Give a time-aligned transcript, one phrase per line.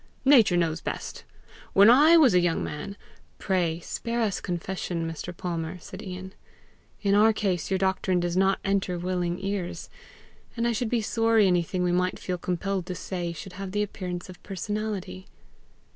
[0.25, 1.25] Nature knows best!
[1.73, 2.97] When I was a young man,"
[3.47, 5.31] "Pray spare us confession, Mr.
[5.37, 6.33] Palmer," said Ian.
[7.03, 9.91] "In our case your doctrine does not enter willing ears,
[10.57, 13.83] and I should be sorry anything we might feel compelled to say, should have the
[13.83, 15.27] appearance of personality."